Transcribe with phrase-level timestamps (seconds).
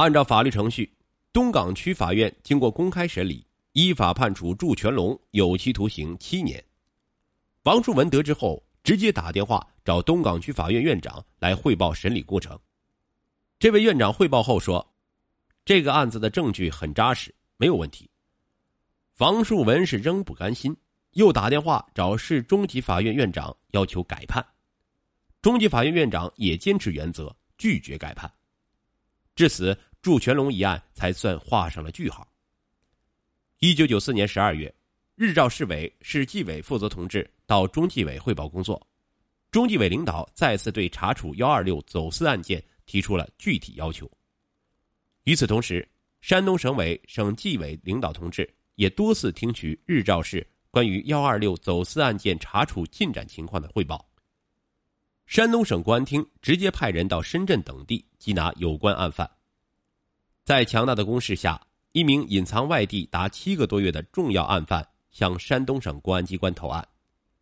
[0.00, 0.90] 按照法律程序，
[1.30, 6.64] 东港区法院经过公开审理，依法判处祝全龙有期徒刑七年。
[7.64, 12.58] 王树文得知后，直接打电话找东港区法院院长来汇报审理过程。
[13.58, 14.90] 这位院长汇报后说
[15.66, 18.08] ：“这个案子的证据很扎实，没有问题。”
[19.20, 20.74] 王树文是仍不甘心，
[21.10, 24.42] 又打电话找市中级法院院长要求改判。
[25.42, 28.32] 中级法院院长也坚持原则，拒绝改判。
[29.36, 32.26] 至此，祝全龙一案才算画上了句号。
[33.58, 34.74] 一九九四年十二月，
[35.14, 38.86] 日照市委、市纪委负责同志到中纪委汇报工作，
[39.50, 44.10] 中纪委领导再次对查处幺二六走私案件提出了具体要求。
[45.24, 45.86] 与此同时，
[46.20, 48.52] 山东省委、省纪委领导同志。
[48.76, 54.08] 也多次听取日照市关于幺二六走私案件查处进展情况的汇报。
[55.26, 59.30] 山东省公安厅直接派人到深圳等地缉拿有关案犯。
[60.50, 66.84] 在强大的攻势下，一名隐藏外地达七个多月的重要案犯向山东省公安机关投案，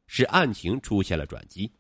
[0.07, 1.73] 使案情出现了转机。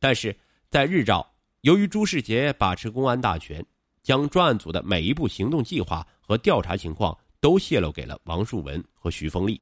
[0.00, 0.34] 但是
[0.70, 3.62] 在日照，由于朱世杰把持公安大权，
[4.02, 7.14] 将专案组的每一步行动计划和调查情况。
[7.38, 9.60] 都泄露给了王树文和徐凤利，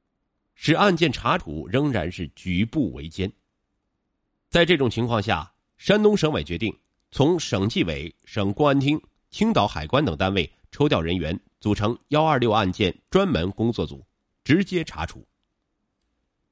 [0.55, 3.29] 使案件查处仍然是举步维艰。
[4.49, 6.73] 在这种情况下，山东省委决定
[7.09, 9.01] 从省纪委、省公安厅、
[9.31, 14.03] 青岛海关等单位抽调人员，组成幺二六案件专门工作组，
[14.43, 15.27] 直接查处。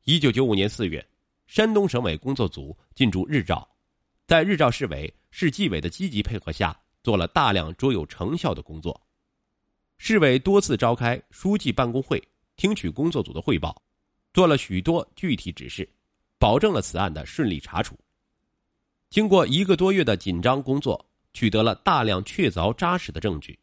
[0.03, 1.05] 一九九五年四月，
[1.47, 3.67] 山东省委工作组进驻日照，
[4.27, 8.99] 在日照市委、市纪委的积极配合下，做了大量卓有成效的工作。
[9.97, 12.21] 市委多次召开书记办公会，
[12.55, 13.81] 听取工作组的汇报，
[14.33, 15.87] 做了许多具体指示，
[16.37, 17.97] 保证了此案的顺利查处。
[19.09, 21.03] 经过一个多月的紧张工作，
[21.33, 23.57] 取得了大量确凿扎实的证据，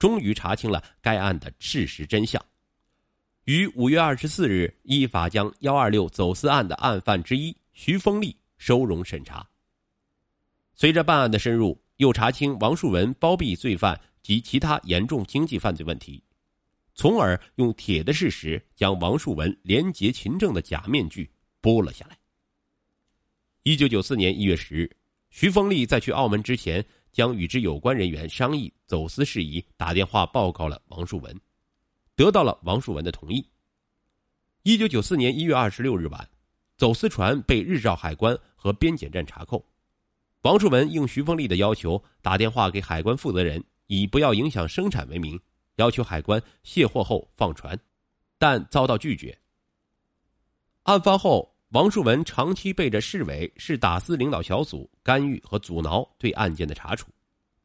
[0.00, 2.44] 终于查清了该案的事实真相。
[3.44, 9.48] 于五月二十四日，依法将幺二六走私案的案犯之一徐丰利收容审查。
[10.74, 14.00] 随着办案的深入，又查清王树文包庇罪犯。
[14.22, 16.22] 及其他严重经济犯罪问题，
[16.94, 21.28] 从而用铁的事实将王树文廉洁勤政的假面具
[21.62, 22.16] 剥了下来。
[23.62, 24.90] 一九九四年一月十日，
[25.30, 31.40] 徐凤利在去澳门之前，将与之有关人员商议走私事宜，打电话报告了王树文，
[32.14, 33.46] 得到了王树文的同意。
[34.62, 36.28] 一九九四年一月二十六日晚，
[36.76, 39.64] 走私船被日照海关和边检站查扣，
[40.42, 43.64] 王树文应徐凤利的要求，打电话给海关负责人。
[43.92, 45.40] 以不要影响生产为名，
[45.74, 47.76] 要求海关卸货后放船，
[48.38, 49.36] 但遭到拒绝。
[50.84, 57.12] 案发后，王树文长期背着市委市打私领导小组干预和阻挠对案件的查处，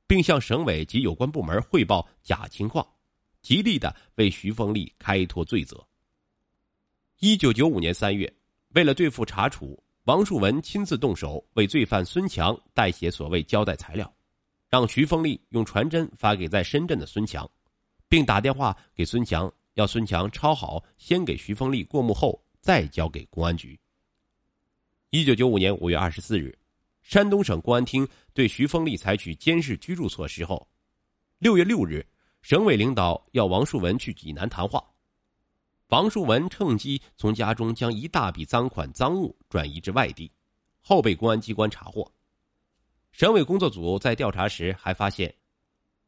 [0.05, 2.87] 并向省委及有关部门汇报假情况，
[3.41, 5.83] 极力的为徐凤丽开脱罪责。
[7.17, 8.31] 一九九五年三月，
[8.75, 14.13] 为了对付查处，王树文亲自动手为罪犯孙强代写所谓交代材料。
[14.69, 17.49] 让徐凤利用传真发给在深圳的孙强，
[18.07, 23.79] 并打电话给孙强，要孙强抄好，先给徐凤丽过目后再交给公安局。
[25.15, 26.53] 一九九五年五月二十四日，
[27.01, 30.67] 山东省公安厅对徐凤利采取监视居住措施后，
[31.39, 32.05] 六月六日，
[32.41, 34.85] 省委领导要王树文去济南谈话，
[35.87, 40.29] 王树文趁机从家中将一大笔赃款赃物转移至外地，
[40.81, 42.11] 后被公安机关查获。
[43.13, 45.33] 省委工作组在调查时还发现，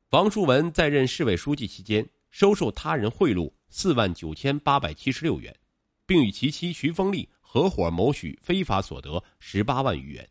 [0.10, 5.56] 王树文在任市委书记期间收受他人贿赂四万九千八百七十六元，
[6.06, 10.30] 并与其妻徐凤利合伙谋取非法所得十八万余元。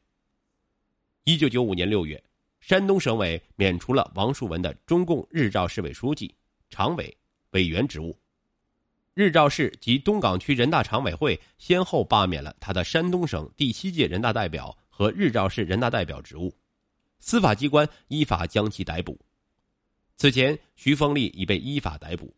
[1.24, 2.22] 一九九五年六月，
[2.60, 6.32] 山东省委免除了王树文的中共日照市委书记、
[6.68, 7.16] 常委、
[7.52, 8.14] 委员职务，
[9.14, 16.54] 日照市及东港区人大常委会先后罢免了他的山东省第七届人大代表和日照市人大代表职务。
[17.18, 19.18] 司法机关依法将其逮捕。
[20.16, 22.36] 此前，徐凤利已被依法逮捕，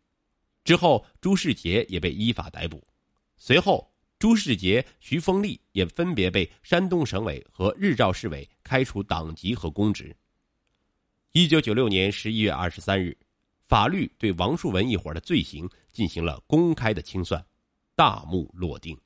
[0.63, 2.81] 之后朱世杰也被依法逮捕。
[3.37, 3.88] 随后，
[4.19, 10.13] 朱世杰、徐风利也分别被山东省委和日照市委开除党籍和公职。
[11.31, 13.17] 一九九六年十一月二十三日，
[13.61, 17.43] 法律对王树文一伙的罪行进行了公开的清算，
[17.95, 18.99] 大幕落定。